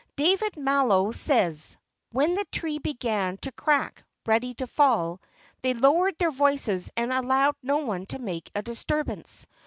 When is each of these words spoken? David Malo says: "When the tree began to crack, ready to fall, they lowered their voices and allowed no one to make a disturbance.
David 0.15 0.57
Malo 0.57 1.11
says: 1.11 1.77
"When 2.11 2.33
the 2.33 2.45
tree 2.51 2.79
began 2.79 3.37
to 3.43 3.51
crack, 3.51 4.03
ready 4.25 4.55
to 4.55 4.65
fall, 4.65 5.21
they 5.61 5.75
lowered 5.75 6.15
their 6.17 6.31
voices 6.31 6.89
and 6.97 7.13
allowed 7.13 7.53
no 7.61 7.77
one 7.85 8.07
to 8.07 8.17
make 8.17 8.49
a 8.55 8.63
disturbance. 8.63 9.45